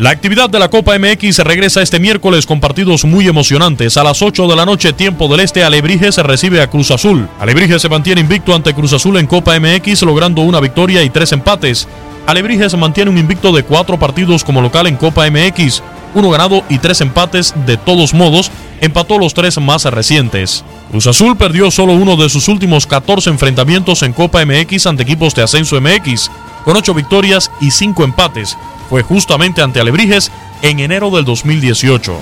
La 0.00 0.08
actividad 0.08 0.48
de 0.48 0.58
la 0.58 0.70
Copa 0.70 0.98
MX 0.98 1.40
regresa 1.40 1.82
este 1.82 2.00
miércoles 2.00 2.46
con 2.46 2.58
partidos 2.58 3.04
muy 3.04 3.28
emocionantes. 3.28 3.98
A 3.98 4.02
las 4.02 4.22
8 4.22 4.48
de 4.48 4.56
la 4.56 4.64
noche, 4.64 4.94
tiempo 4.94 5.28
del 5.28 5.40
este, 5.40 5.62
Alebrije 5.62 6.10
se 6.10 6.22
recibe 6.22 6.62
a 6.62 6.70
Cruz 6.70 6.90
Azul. 6.90 7.28
Alebrije 7.38 7.78
se 7.78 7.90
mantiene 7.90 8.22
invicto 8.22 8.54
ante 8.54 8.72
Cruz 8.72 8.94
Azul 8.94 9.18
en 9.18 9.26
Copa 9.26 9.60
MX, 9.60 10.00
logrando 10.04 10.40
una 10.40 10.58
victoria 10.58 11.02
y 11.02 11.10
tres 11.10 11.32
empates. 11.32 11.86
Alebrije 12.26 12.70
se 12.70 12.78
mantiene 12.78 13.10
un 13.10 13.18
invicto 13.18 13.52
de 13.52 13.62
cuatro 13.62 13.98
partidos 13.98 14.42
como 14.42 14.62
local 14.62 14.86
en 14.86 14.96
Copa 14.96 15.30
MX, 15.30 15.82
uno 16.14 16.30
ganado 16.30 16.64
y 16.70 16.78
tres 16.78 17.02
empates. 17.02 17.52
De 17.66 17.76
todos 17.76 18.14
modos, 18.14 18.50
empató 18.80 19.18
los 19.18 19.34
tres 19.34 19.58
más 19.58 19.84
recientes. 19.84 20.64
Cruz 20.90 21.06
Azul 21.06 21.36
perdió 21.36 21.70
solo 21.70 21.92
uno 21.92 22.16
de 22.16 22.28
sus 22.28 22.48
últimos 22.48 22.86
14 22.86 23.30
enfrentamientos 23.30 24.02
en 24.02 24.12
Copa 24.12 24.44
MX 24.44 24.86
ante 24.86 25.02
equipos 25.02 25.34
de 25.34 25.42
Ascenso 25.42 25.80
MX, 25.80 26.30
con 26.64 26.76
ocho 26.76 26.94
victorias 26.94 27.50
y 27.60 27.70
cinco 27.70 28.04
empates. 28.04 28.56
Fue 28.88 29.02
justamente 29.02 29.62
ante 29.62 29.80
Alebrijes 29.80 30.32
en 30.62 30.80
enero 30.80 31.10
del 31.10 31.24
2018. 31.24 32.20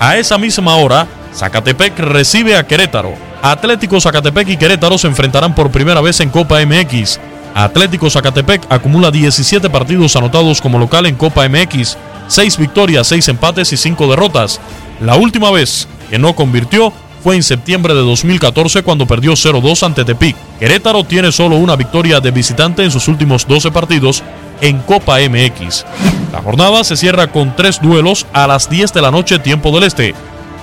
A 0.00 0.16
esa 0.16 0.38
misma 0.38 0.76
hora, 0.76 1.06
Zacatepec 1.34 1.98
recibe 1.98 2.56
a 2.56 2.66
Querétaro. 2.66 3.14
Atlético 3.42 4.00
Zacatepec 4.00 4.48
y 4.48 4.56
Querétaro 4.56 4.98
se 4.98 5.06
enfrentarán 5.06 5.54
por 5.54 5.70
primera 5.70 6.00
vez 6.00 6.20
en 6.20 6.30
Copa 6.30 6.64
MX. 6.64 7.20
Atlético 7.54 8.10
Zacatepec 8.10 8.66
acumula 8.68 9.10
17 9.10 9.70
partidos 9.70 10.16
anotados 10.16 10.60
como 10.60 10.78
local 10.78 11.06
en 11.06 11.14
Copa 11.14 11.48
MX, 11.48 11.96
6 12.26 12.58
victorias, 12.58 13.06
6 13.06 13.28
empates 13.28 13.72
y 13.72 13.76
5 13.76 14.08
derrotas. 14.08 14.60
La 15.00 15.16
última 15.16 15.50
vez 15.50 15.88
que 16.10 16.18
no 16.18 16.34
convirtió 16.34 16.92
fue 17.22 17.36
en 17.36 17.42
septiembre 17.42 17.94
de 17.94 18.00
2014 18.00 18.82
cuando 18.82 19.06
perdió 19.06 19.32
0-2 19.32 19.82
ante 19.82 20.04
Tepic. 20.04 20.36
Querétaro 20.58 21.04
tiene 21.04 21.32
solo 21.32 21.56
una 21.56 21.74
victoria 21.74 22.20
de 22.20 22.30
visitante 22.30 22.84
en 22.84 22.90
sus 22.90 23.08
últimos 23.08 23.46
12 23.48 23.70
partidos 23.70 24.22
en 24.60 24.78
Copa 24.80 25.18
MX. 25.18 25.84
La 26.32 26.42
jornada 26.42 26.84
se 26.84 26.96
cierra 26.96 27.28
con 27.28 27.56
tres 27.56 27.80
duelos 27.80 28.26
a 28.32 28.46
las 28.46 28.68
10 28.68 28.92
de 28.92 29.02
la 29.02 29.10
noche 29.10 29.38
tiempo 29.38 29.70
del 29.72 29.84
este. 29.84 30.14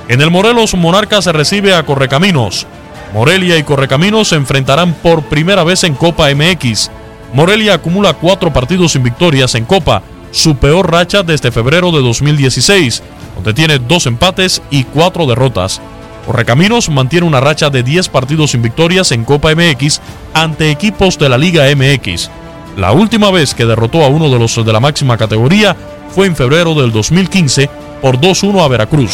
En 0.07 0.21
el 0.21 0.31
Morelos 0.31 0.75
Monarca 0.75 1.21
se 1.21 1.31
recibe 1.31 1.73
a 1.73 1.83
Correcaminos. 1.83 2.67
Morelia 3.13 3.57
y 3.57 3.63
Correcaminos 3.63 4.29
se 4.29 4.35
enfrentarán 4.35 4.93
por 4.93 5.23
primera 5.23 5.63
vez 5.63 5.83
en 5.83 5.95
Copa 5.95 6.29
MX. 6.33 6.91
Morelia 7.33 7.75
acumula 7.75 8.13
cuatro 8.13 8.53
partidos 8.53 8.91
sin 8.91 9.03
victorias 9.03 9.55
en 9.55 9.65
Copa, 9.65 10.01
su 10.31 10.55
peor 10.55 10.91
racha 10.91 11.23
desde 11.23 11.51
febrero 11.51 11.91
de 11.91 12.01
2016, 12.01 13.01
donde 13.41 13.55
tiene 13.55 13.79
dos 13.79 14.05
empates 14.05 14.61
y 14.69 14.83
cuatro 14.83 15.25
derrotas. 15.25 15.81
Correcaminos 16.27 16.89
mantiene 16.89 17.25
una 17.25 17.39
racha 17.39 17.71
de 17.71 17.81
10 17.81 18.09
partidos 18.09 18.51
sin 18.51 18.61
victorias 18.61 19.11
en 19.11 19.25
Copa 19.25 19.49
MX 19.55 19.99
ante 20.35 20.69
equipos 20.69 21.17
de 21.17 21.27
la 21.27 21.39
Liga 21.39 21.65
MX. 21.75 22.29
La 22.77 22.91
última 22.91 23.31
vez 23.31 23.55
que 23.55 23.65
derrotó 23.65 24.03
a 24.03 24.09
uno 24.09 24.29
de 24.29 24.37
los 24.37 24.63
de 24.63 24.71
la 24.71 24.79
máxima 24.79 25.17
categoría 25.17 25.75
fue 26.11 26.27
en 26.27 26.35
febrero 26.35 26.75
del 26.75 26.91
2015 26.91 27.67
por 27.99 28.19
2-1 28.21 28.63
a 28.63 28.67
Veracruz. 28.67 29.11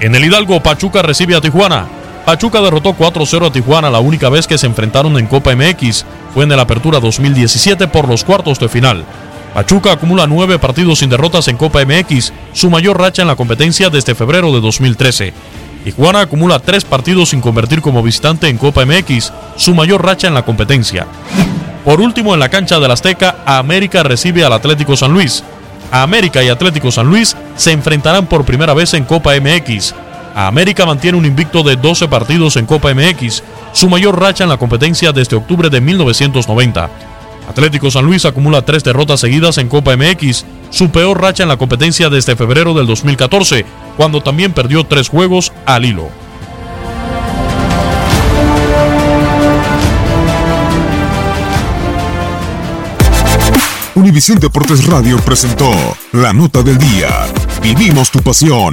En 0.00 0.16
el 0.16 0.24
Hidalgo, 0.24 0.60
Pachuca 0.60 1.00
recibe 1.02 1.36
a 1.36 1.40
Tijuana. 1.40 1.86
Pachuca 2.26 2.60
derrotó 2.60 2.94
4-0 2.94 3.46
a 3.46 3.52
Tijuana 3.52 3.90
la 3.90 4.00
única 4.00 4.28
vez 4.28 4.48
que 4.48 4.58
se 4.58 4.66
enfrentaron 4.66 5.16
en 5.18 5.28
Copa 5.28 5.54
MX. 5.54 6.04
Fue 6.34 6.42
en 6.42 6.50
el 6.50 6.58
Apertura 6.58 6.98
2017 6.98 7.86
por 7.86 8.08
los 8.08 8.24
cuartos 8.24 8.58
de 8.58 8.68
final. 8.68 9.04
Pachuca 9.54 9.92
acumula 9.92 10.26
nueve 10.26 10.58
partidos 10.58 11.00
sin 11.00 11.10
derrotas 11.10 11.48
en 11.48 11.56
Copa 11.56 11.84
MX, 11.84 12.32
su 12.52 12.70
mayor 12.70 12.98
racha 12.98 13.22
en 13.22 13.28
la 13.28 13.36
competencia 13.36 13.90
desde 13.90 14.14
febrero 14.14 14.52
de 14.52 14.60
2013. 14.60 15.32
Tijuana 15.84 16.20
acumula 16.20 16.58
tres 16.58 16.84
partidos 16.84 17.30
sin 17.30 17.40
convertir 17.40 17.80
como 17.80 18.02
visitante 18.02 18.48
en 18.48 18.58
Copa 18.58 18.84
MX, 18.84 19.32
su 19.56 19.74
mayor 19.74 20.04
racha 20.04 20.28
en 20.28 20.34
la 20.34 20.44
competencia. 20.44 21.06
Por 21.84 22.00
último, 22.00 22.34
en 22.34 22.40
la 22.40 22.50
cancha 22.50 22.78
del 22.78 22.90
Azteca, 22.90 23.36
América 23.46 24.02
recibe 24.02 24.44
al 24.44 24.52
Atlético 24.52 24.96
San 24.96 25.12
Luis. 25.12 25.42
América 25.90 26.42
y 26.42 26.48
Atlético 26.48 26.90
San 26.90 27.06
Luis 27.06 27.34
se 27.56 27.72
enfrentarán 27.72 28.26
por 28.26 28.44
primera 28.44 28.74
vez 28.74 28.92
en 28.92 29.04
Copa 29.04 29.32
MX. 29.40 29.94
América 30.34 30.84
mantiene 30.84 31.16
un 31.16 31.24
invicto 31.24 31.62
de 31.62 31.76
12 31.76 32.06
partidos 32.08 32.56
en 32.56 32.66
Copa 32.66 32.92
MX, 32.92 33.42
su 33.72 33.88
mayor 33.88 34.20
racha 34.20 34.44
en 34.44 34.50
la 34.50 34.58
competencia 34.58 35.12
desde 35.12 35.36
octubre 35.36 35.70
de 35.70 35.80
1990. 35.80 36.90
Atlético 37.48 37.90
San 37.90 38.04
Luis 38.04 38.24
acumula 38.24 38.62
tres 38.62 38.84
derrotas 38.84 39.20
seguidas 39.20 39.58
en 39.58 39.68
Copa 39.68 39.96
MX, 39.96 40.44
su 40.70 40.90
peor 40.90 41.20
racha 41.20 41.42
en 41.42 41.48
la 41.48 41.56
competencia 41.56 42.10
desde 42.10 42.36
febrero 42.36 42.74
del 42.74 42.86
2014, 42.86 43.64
cuando 43.96 44.20
también 44.20 44.52
perdió 44.52 44.84
tres 44.84 45.08
juegos 45.08 45.52
al 45.64 45.86
hilo. 45.86 46.08
Univisión 53.94 54.38
Deportes 54.38 54.86
Radio 54.86 55.16
presentó 55.18 55.72
La 56.12 56.32
Nota 56.32 56.62
del 56.62 56.78
Día. 56.78 57.08
Vivimos 57.60 58.10
tu 58.10 58.20
pasión. 58.20 58.72